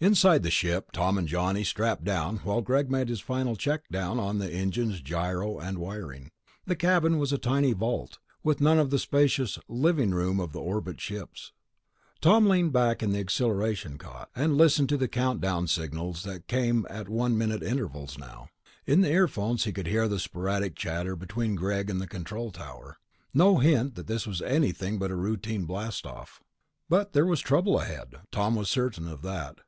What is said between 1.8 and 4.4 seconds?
down while Greg made his final check down on